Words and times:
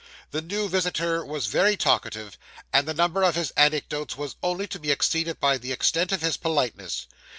The 0.31 0.41
new 0.41 0.67
visitor 0.67 1.23
was 1.23 1.45
very 1.45 1.77
talkative, 1.77 2.35
and 2.73 2.87
the 2.87 2.93
number 2.95 3.21
of 3.21 3.35
his 3.35 3.51
anecdotes 3.55 4.17
was 4.17 4.35
only 4.41 4.65
to 4.65 4.79
be 4.79 4.89
exceeded 4.89 5.39
by 5.39 5.59
the 5.59 5.71
extent 5.71 6.11
of 6.11 6.21
his 6.23 6.37
politeness. 6.37 7.05